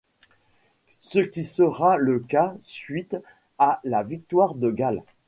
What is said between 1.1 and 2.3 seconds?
qui sera le